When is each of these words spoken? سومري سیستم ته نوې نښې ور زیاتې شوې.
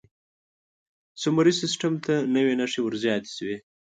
سومري 1.21 1.53
سیستم 1.61 1.93
ته 2.05 2.13
نوې 2.35 2.53
نښې 2.59 2.81
ور 2.83 2.93
زیاتې 3.03 3.31
شوې. 3.37 3.57